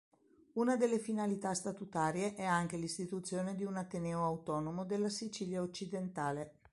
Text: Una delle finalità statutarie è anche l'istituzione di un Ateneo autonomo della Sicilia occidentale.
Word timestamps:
Una 0.53 0.77
delle 0.77 0.97
finalità 0.97 1.53
statutarie 1.53 2.33
è 2.33 2.43
anche 2.43 2.75
l'istituzione 2.75 3.53
di 3.55 3.65
un 3.65 3.75
Ateneo 3.77 4.23
autonomo 4.23 4.83
della 4.83 5.09
Sicilia 5.09 5.61
occidentale. 5.61 6.53